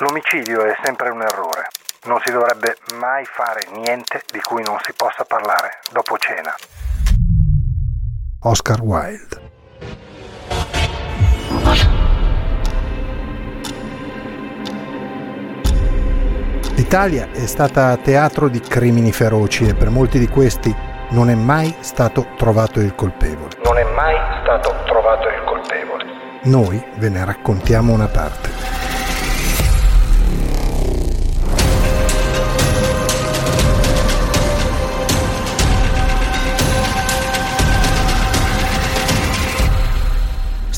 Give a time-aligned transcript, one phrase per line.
[0.00, 1.68] L'omicidio è sempre un errore.
[2.04, 6.54] Non si dovrebbe mai fare niente di cui non si possa parlare dopo cena.
[8.44, 9.48] Oscar Wilde
[16.76, 20.74] L'Italia è stata teatro di crimini feroci e per molti di questi
[21.10, 23.50] non è mai stato trovato il colpevole.
[23.62, 26.04] Non è mai stato trovato il colpevole.
[26.44, 28.89] Noi ve ne raccontiamo una parte.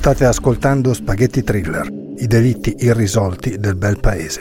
[0.03, 4.41] State ascoltando Spaghetti Thriller, i delitti irrisolti del bel paese.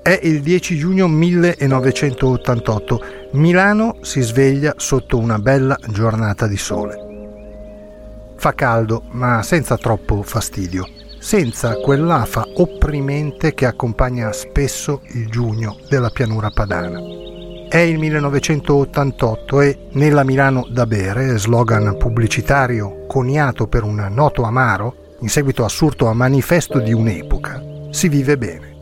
[0.00, 3.02] È il 10 giugno 1988.
[3.32, 8.34] Milano si sveglia sotto una bella giornata di sole.
[8.36, 10.86] Fa caldo, ma senza troppo fastidio,
[11.18, 17.26] senza quell'afa opprimente che accompagna spesso il giugno della pianura padana.
[17.68, 25.16] È il 1988 e nella Milano da bere, slogan pubblicitario coniato per un noto amaro,
[25.20, 28.74] in seguito assurto a manifesto di un'epoca, si vive bene,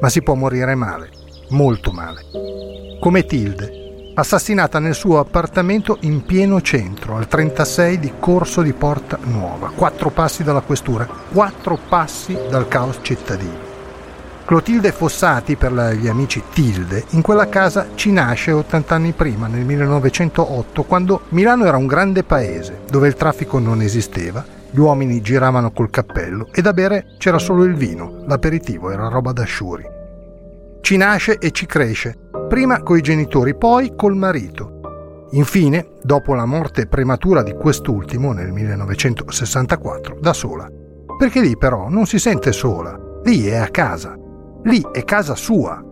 [0.00, 1.10] ma si può morire male,
[1.50, 2.22] molto male.
[2.98, 9.18] Come Tilde, assassinata nel suo appartamento in pieno centro, al 36 di Corso di Porta
[9.24, 13.71] Nuova, quattro passi dalla questura, quattro passi dal caos cittadino.
[14.44, 19.64] Clotilde Fossati, per gli amici Tilde, in quella casa ci nasce 80 anni prima, nel
[19.64, 25.70] 1908, quando Milano era un grande paese, dove il traffico non esisteva, gli uomini giravano
[25.70, 29.84] col cappello e da bere c'era solo il vino, l'aperitivo era roba da sciuri.
[30.80, 32.16] Ci nasce e ci cresce,
[32.48, 35.28] prima coi genitori, poi col marito.
[35.32, 40.68] Infine, dopo la morte prematura di quest'ultimo nel 1964, da sola.
[41.16, 44.16] Perché lì però non si sente sola, lì è a casa.
[44.64, 45.82] Lì è casa sua,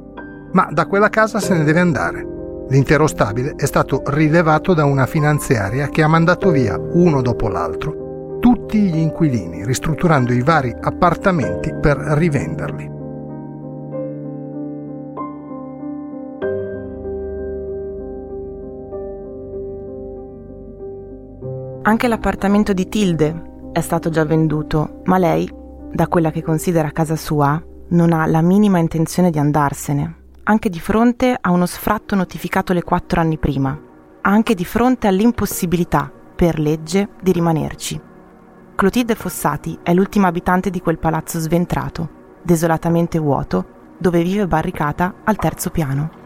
[0.53, 2.27] ma da quella casa se ne deve andare.
[2.69, 8.39] L'intero stabile è stato rilevato da una finanziaria che ha mandato via, uno dopo l'altro,
[8.39, 12.99] tutti gli inquilini, ristrutturando i vari appartamenti per rivenderli.
[21.83, 23.43] Anche l'appartamento di Tilde
[23.73, 25.51] è stato già venduto, ma lei,
[25.91, 30.15] da quella che considera casa sua, non ha la minima intenzione di andarsene,
[30.45, 33.79] anche di fronte a uno sfratto notificato le quattro anni prima,
[34.23, 38.01] anche di fronte all'impossibilità, per legge, di rimanerci.
[38.75, 42.09] Clotilde Fossati è l'ultima abitante di quel palazzo sventrato,
[42.43, 46.20] desolatamente vuoto, dove vive barricata al terzo piano.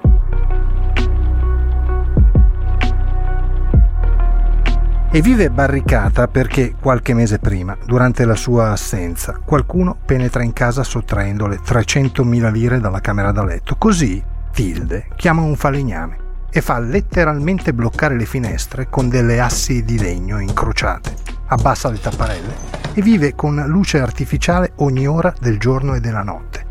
[5.15, 10.83] E vive barricata perché qualche mese prima, durante la sua assenza, qualcuno penetra in casa
[10.83, 13.77] sottraendole 300.000 lire dalla camera da letto.
[13.77, 14.21] Così
[14.51, 16.17] Tilde chiama un falegname
[16.51, 21.15] e fa letteralmente bloccare le finestre con delle assi di legno incrociate,
[21.47, 22.55] abbassa le tapparelle
[22.93, 26.67] e vive con luce artificiale ogni ora del giorno e della notte.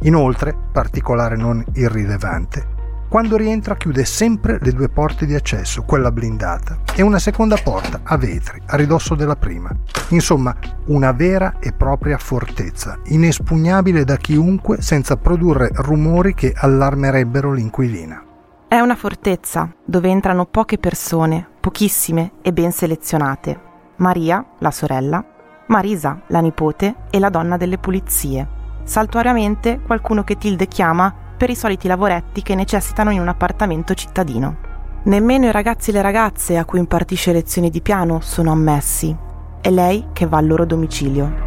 [0.00, 2.76] Inoltre, particolare non irrilevante,
[3.08, 8.00] quando rientra chiude sempre le due porte di accesso, quella blindata, e una seconda porta
[8.02, 9.70] a vetri, a ridosso della prima.
[10.10, 10.54] Insomma,
[10.86, 18.22] una vera e propria fortezza, inespugnabile da chiunque senza produrre rumori che allarmerebbero l'inquilina.
[18.68, 23.58] È una fortezza dove entrano poche persone, pochissime e ben selezionate.
[23.96, 25.24] Maria, la sorella,
[25.68, 28.46] Marisa, la nipote e la donna delle pulizie.
[28.84, 34.56] Saltuariamente qualcuno che Tilde chiama per i soliti lavoretti che necessitano in un appartamento cittadino.
[35.04, 39.16] Nemmeno i ragazzi e le ragazze a cui impartisce lezioni di piano sono ammessi.
[39.60, 41.46] È lei che va al loro domicilio.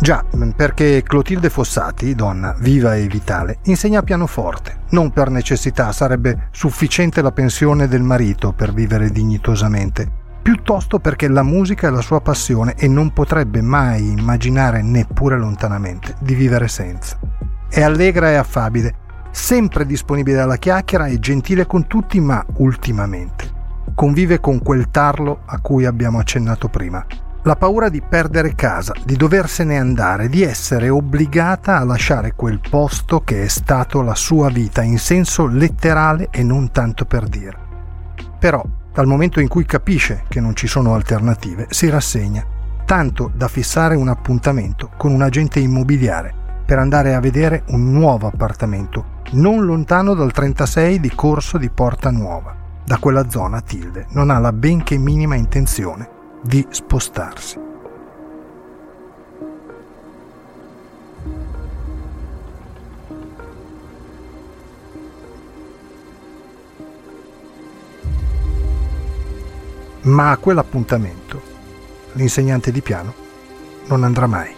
[0.00, 0.24] Già,
[0.56, 4.78] perché Clotilde Fossati, donna viva e vitale, insegna pianoforte.
[4.90, 11.42] Non per necessità, sarebbe sufficiente la pensione del marito per vivere dignitosamente piuttosto perché la
[11.42, 17.18] musica è la sua passione e non potrebbe mai immaginare neppure lontanamente di vivere senza.
[17.68, 18.94] È allegra e affabile,
[19.30, 23.58] sempre disponibile alla chiacchiera e gentile con tutti, ma ultimamente
[24.00, 27.04] convive con quel tarlo a cui abbiamo accennato prima.
[27.42, 33.20] La paura di perdere casa, di doversene andare, di essere obbligata a lasciare quel posto
[33.20, 37.58] che è stato la sua vita in senso letterale e non tanto per dire.
[38.38, 42.44] Però, dal momento in cui capisce che non ci sono alternative, si rassegna,
[42.84, 46.34] tanto da fissare un appuntamento con un agente immobiliare
[46.64, 52.10] per andare a vedere un nuovo appartamento non lontano dal 36 di Corso di Porta
[52.10, 52.54] Nuova.
[52.84, 56.08] Da quella zona Tilde non ha la benché minima intenzione
[56.42, 57.69] di spostarsi.
[70.02, 71.42] Ma a quell'appuntamento
[72.14, 73.12] l'insegnante di piano
[73.88, 74.54] non andrà mai.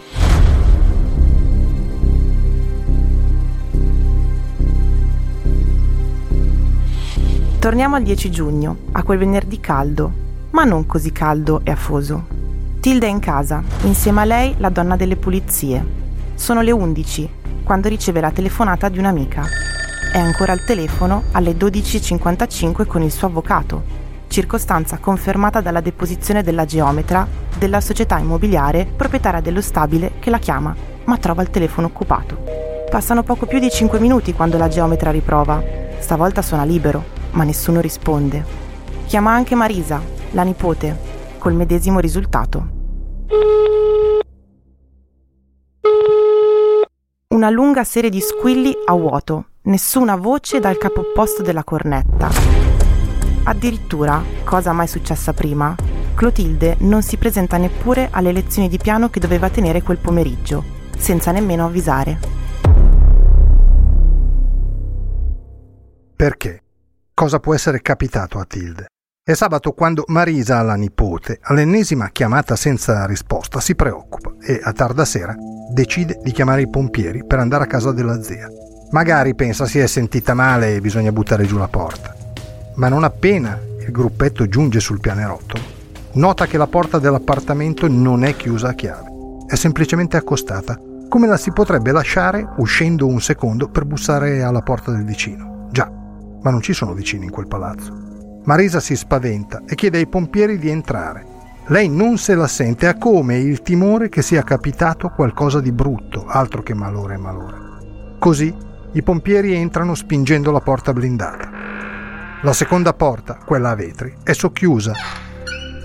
[7.59, 10.11] Torniamo al 10 giugno, a quel venerdì caldo,
[10.51, 12.25] ma non così caldo e afoso.
[12.79, 15.85] Tilda è in casa, insieme a lei la donna delle pulizie.
[16.35, 17.29] Sono le 11,
[17.63, 19.45] quando riceve la telefonata di un'amica.
[20.11, 24.02] È ancora al telefono alle 12.55 con il suo avvocato,
[24.33, 30.75] circostanza confermata dalla deposizione della geometra della società immobiliare proprietaria dello stabile che la chiama,
[31.05, 32.43] ma trova il telefono occupato.
[32.89, 35.61] Passano poco più di 5 minuti quando la geometra riprova.
[35.99, 37.03] Stavolta suona libero,
[37.33, 38.43] ma nessuno risponde.
[39.05, 40.01] Chiama anche Marisa,
[40.31, 40.97] la nipote,
[41.37, 42.67] col medesimo risultato.
[47.27, 52.72] Una lunga serie di squilli a vuoto, nessuna voce dal capo opposto della cornetta.
[53.43, 55.75] Addirittura, cosa mai successa prima,
[56.15, 60.63] Clotilde non si presenta neppure alle lezioni di piano che doveva tenere quel pomeriggio,
[60.97, 62.19] senza nemmeno avvisare.
[66.15, 66.63] Perché?
[67.13, 68.87] cosa può essere capitato a Tilde.
[69.23, 75.05] È sabato quando Marisa, la nipote, all'ennesima chiamata senza risposta, si preoccupa e a tarda
[75.05, 75.33] sera
[75.71, 78.49] decide di chiamare i pompieri per andare a casa della zia.
[78.91, 82.22] Magari pensa si è sentita male e bisogna buttare giù la porta.
[82.75, 85.63] Ma non appena il gruppetto giunge sul pianerottolo,
[86.13, 89.11] nota che la porta dell'appartamento non è chiusa a chiave,
[89.47, 94.91] è semplicemente accostata, come la si potrebbe lasciare uscendo un secondo per bussare alla porta
[94.91, 95.67] del vicino.
[95.71, 95.87] Già,
[96.41, 97.93] ma non ci sono vicini in quel palazzo.
[98.45, 101.25] Marisa si spaventa e chiede ai pompieri di entrare.
[101.67, 106.25] Lei non se la sente, ha come il timore che sia capitato qualcosa di brutto,
[106.27, 107.57] altro che malore e malore.
[108.17, 108.53] Così
[108.93, 111.52] i pompieri entrano spingendo la porta blindata.
[112.43, 114.91] La seconda porta, quella a vetri, è socchiusa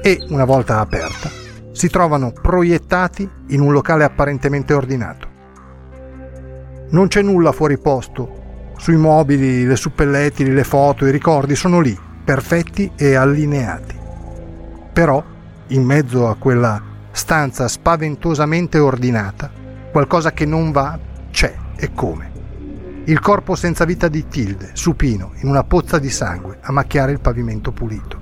[0.02, 1.31] e, una volta aperta,
[1.70, 5.28] si trovano proiettati in un locale apparentemente ordinato.
[6.90, 11.96] Non c'è nulla fuori posto sui mobili, le suppellettili, le foto, i ricordi sono lì,
[12.25, 13.96] perfetti e allineati.
[14.93, 15.22] Però,
[15.69, 16.82] in mezzo a quella
[17.12, 19.49] stanza spaventosamente ordinata,
[19.93, 20.99] qualcosa che non va
[21.31, 22.38] c'è e come.
[23.08, 27.20] Il corpo senza vita di Tilde, supino, in una pozza di sangue, a macchiare il
[27.20, 28.19] pavimento pulito.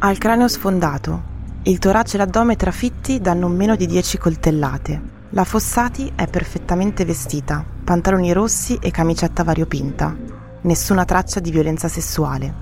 [0.00, 1.22] Ha il cranio sfondato,
[1.62, 5.00] il torace e l'addome trafitti da non meno di dieci coltellate.
[5.30, 10.14] La Fossati è perfettamente vestita, pantaloni rossi e camicetta variopinta.
[10.60, 12.54] Nessuna traccia di violenza sessuale.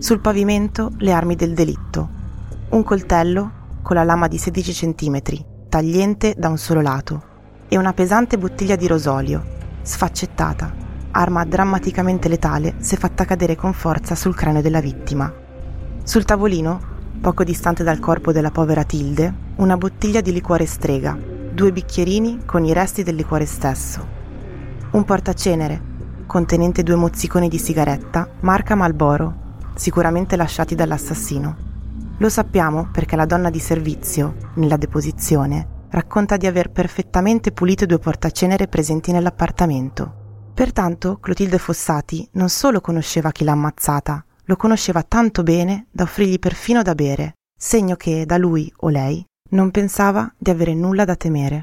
[0.00, 2.08] Sul pavimento le armi del delitto.
[2.68, 5.22] Un coltello con la lama di 16 cm,
[5.70, 7.22] tagliente da un solo lato,
[7.68, 10.72] e una pesante bottiglia di rosolio, sfaccettata,
[11.10, 15.30] arma drammaticamente letale se fatta cadere con forza sul cranio della vittima.
[16.02, 16.80] Sul tavolino,
[17.20, 21.16] poco distante dal corpo della povera Tilde, una bottiglia di liquore strega,
[21.52, 24.04] due bicchierini con i resti del liquore stesso,
[24.92, 25.92] un portacenere
[26.26, 29.42] contenente due mozziconi di sigaretta marca Malboro,
[29.74, 31.56] sicuramente lasciati dall'assassino.
[32.16, 38.00] Lo sappiamo perché la donna di servizio, nella deposizione, racconta di aver perfettamente pulito due
[38.00, 40.50] portacenere presenti nell'appartamento.
[40.52, 46.40] Pertanto Clotilde Fossati non solo conosceva chi l'ha ammazzata, lo conosceva tanto bene da offrirgli
[46.40, 51.14] perfino da bere, segno che da lui o lei non pensava di avere nulla da
[51.14, 51.62] temere.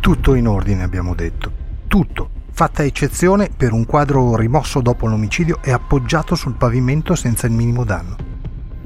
[0.00, 1.52] Tutto in ordine, abbiamo detto.
[1.86, 7.52] Tutto, fatta eccezione per un quadro rimosso dopo l'omicidio e appoggiato sul pavimento senza il
[7.52, 8.25] minimo danno.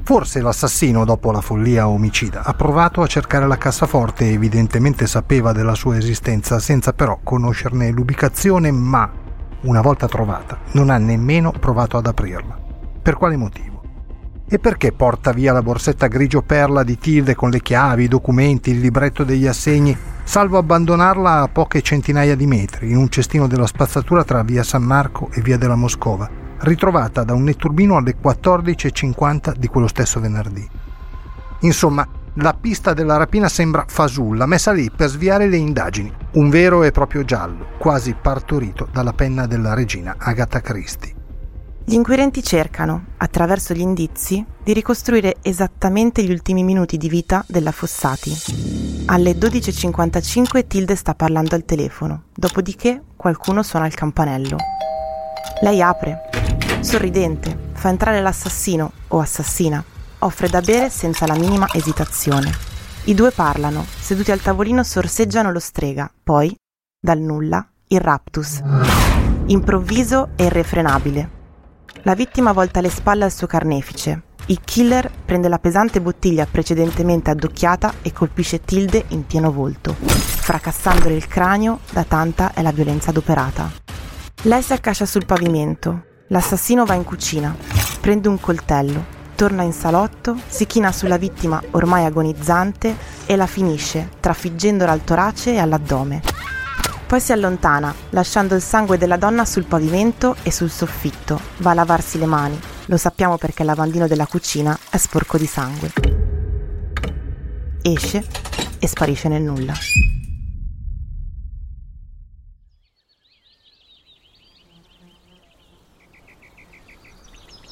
[0.03, 5.51] Forse l'assassino, dopo la follia omicida, ha provato a cercare la cassaforte e evidentemente sapeva
[5.51, 9.09] della sua esistenza senza però conoscerne l'ubicazione, ma,
[9.61, 12.57] una volta trovata, non ha nemmeno provato ad aprirla.
[13.01, 13.81] Per quale motivo?
[14.49, 18.71] E perché porta via la borsetta grigio perla di Tilde con le chiavi, i documenti,
[18.71, 23.67] il libretto degli assegni salvo abbandonarla a poche centinaia di metri, in un cestino della
[23.67, 29.55] spazzatura tra via San Marco e via della Moscova, ritrovata da un netturbino alle 14.50
[29.55, 30.67] di quello stesso venerdì.
[31.61, 36.11] Insomma, la pista della rapina sembra fasulla, messa lì per sviare le indagini.
[36.33, 41.15] Un vero e proprio giallo, quasi partorito dalla penna della regina Agatha Christie.
[41.83, 47.71] Gli inquirenti cercano, attraverso gli indizi, di ricostruire esattamente gli ultimi minuti di vita della
[47.71, 48.31] Fossati.
[49.07, 54.57] Alle 12.55 Tilde sta parlando al telefono, dopodiché qualcuno suona il campanello.
[55.61, 56.29] Lei apre,
[56.81, 59.83] sorridente, fa entrare l'assassino o assassina
[60.23, 62.51] offre da bere senza la minima esitazione.
[63.05, 66.55] I due parlano, seduti al tavolino sorseggiano lo strega, poi,
[66.99, 68.61] dal nulla, il raptus.
[69.47, 71.39] Improvviso e irrefrenabile.
[72.03, 74.23] La vittima volta le spalle al suo carnefice.
[74.47, 81.15] Il killer prende la pesante bottiglia precedentemente addocchiata e colpisce Tilde in pieno volto, fracassandole
[81.15, 83.71] il cranio da tanta è la violenza adoperata.
[84.43, 86.09] Lei si accascia sul pavimento.
[86.31, 87.53] L'assassino va in cucina,
[87.99, 89.03] prende un coltello,
[89.35, 92.95] torna in salotto, si china sulla vittima ormai agonizzante
[93.25, 96.21] e la finisce, trafiggendola al torace e all'addome.
[97.05, 101.37] Poi si allontana, lasciando il sangue della donna sul pavimento e sul soffitto.
[101.57, 102.57] Va a lavarsi le mani.
[102.85, 105.91] Lo sappiamo perché il lavandino della cucina è sporco di sangue.
[107.81, 108.25] Esce
[108.79, 109.73] e sparisce nel nulla.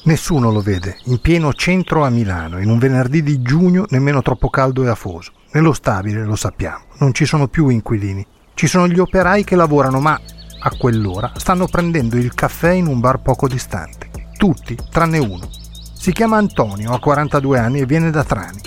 [0.02, 4.48] Nessuno lo vede, in pieno centro a Milano, in un venerdì di giugno nemmeno troppo
[4.48, 5.32] caldo e afoso.
[5.52, 8.26] Nello stabile, lo sappiamo, non ci sono più inquilini.
[8.54, 10.18] Ci sono gli operai che lavorano, ma
[10.62, 14.08] a quell'ora stanno prendendo il caffè in un bar poco distante.
[14.38, 15.50] Tutti, tranne uno.
[15.92, 18.60] Si chiama Antonio, ha 42 anni e viene da Trani.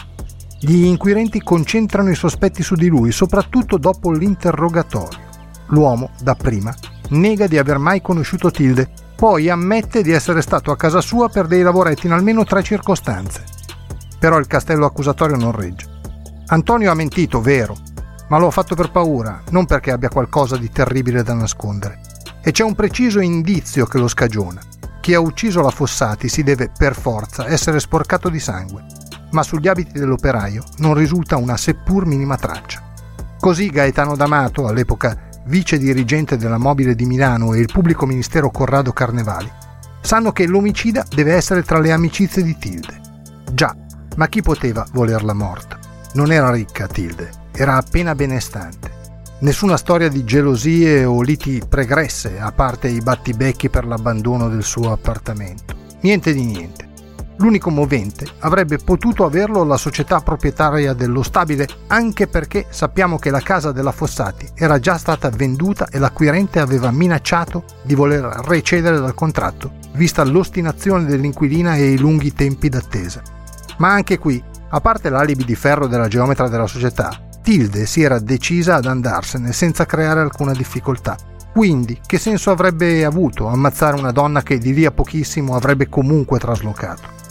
[0.59, 5.19] Gli inquirenti concentrano i sospetti su di lui, soprattutto dopo l'interrogatorio.
[5.69, 6.71] L'uomo, dapprima,
[7.09, 11.47] nega di aver mai conosciuto Tilde poi ammette di essere stato a casa sua per
[11.47, 13.43] dei lavoretti in almeno tre circostanze.
[14.19, 15.89] Però il castello accusatorio non regge.
[16.47, 17.75] Antonio ha mentito, vero,
[18.29, 22.01] ma lo ha fatto per paura, non perché abbia qualcosa di terribile da nascondere.
[22.41, 24.61] E c'è un preciso indizio che lo scagiona.
[24.99, 28.85] Chi ha ucciso la Fossati si deve per forza essere sporcato di sangue,
[29.31, 32.81] ma sugli abiti dell'operaio non risulta una seppur minima traccia.
[33.39, 38.91] Così Gaetano D'Amato, all'epoca vice dirigente della Mobile di Milano, e il pubblico ministero Corrado
[38.91, 39.51] Carnevali,
[40.01, 43.01] sanno che l'omicida deve essere tra le amicizie di Tilde.
[43.51, 43.75] Già,
[44.15, 45.77] ma chi poteva volerla morta?
[46.13, 49.01] Non era ricca Tilde, era appena benestante.
[49.39, 54.91] Nessuna storia di gelosie o liti pregresse, a parte i battibecchi per l'abbandono del suo
[54.91, 55.75] appartamento.
[56.01, 56.91] Niente di niente.
[57.37, 63.41] L'unico movente avrebbe potuto averlo la società proprietaria dello stabile, anche perché sappiamo che la
[63.41, 69.15] casa della Fossati era già stata venduta e l'acquirente aveva minacciato di voler recedere dal
[69.15, 73.21] contratto, vista l'ostinazione dell'inquilina e i lunghi tempi d'attesa.
[73.77, 78.19] Ma anche qui, a parte l'alibi di ferro della geometra della società, Tilde si era
[78.19, 81.17] decisa ad andarsene senza creare alcuna difficoltà.
[81.51, 86.39] Quindi, che senso avrebbe avuto ammazzare una donna che di lì a pochissimo avrebbe comunque
[86.39, 87.21] traslocato?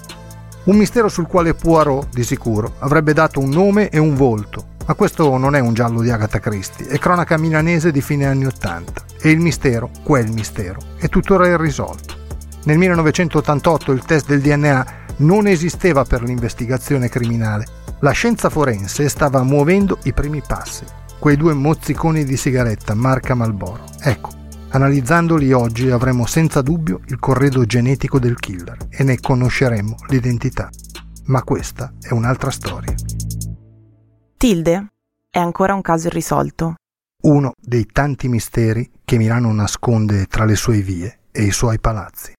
[0.64, 4.71] Un mistero sul quale Poirot, di sicuro, avrebbe dato un nome e un volto.
[4.87, 8.47] Ma questo non è un giallo di Agatha Christie, è cronaca milanese di fine anni
[8.47, 9.02] Ottanta.
[9.21, 12.14] E il mistero, quel mistero, è tuttora irrisolto.
[12.64, 17.66] Nel 1988 il test del DNA non esisteva per l'investigazione criminale.
[17.99, 20.85] La scienza forense stava muovendo i primi passi.
[21.19, 23.85] Quei due mozziconi di sigaretta marca Malboro.
[24.00, 24.31] Ecco,
[24.75, 30.71] Analizzandoli oggi avremo senza dubbio il corredo genetico del killer e ne conosceremo l'identità.
[31.26, 32.95] Ma questa è un'altra storia.
[34.35, 34.87] Tilde
[35.29, 36.76] è ancora un caso irrisolto.
[37.25, 42.33] Uno dei tanti misteri che Milano nasconde tra le sue vie e i suoi palazzi.